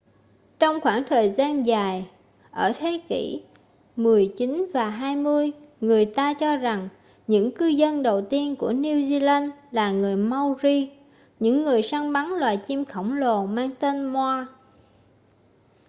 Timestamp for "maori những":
10.15-11.63